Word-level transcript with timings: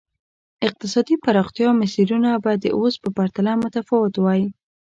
اقتصادي 0.67 1.15
پراختیا 1.25 1.69
مسیرونه 1.81 2.31
به 2.43 2.51
د 2.63 2.65
اوس 2.77 2.93
په 3.03 3.09
پرتله 3.17 3.53
متفاوت 3.63 4.13
وای. 4.19 4.43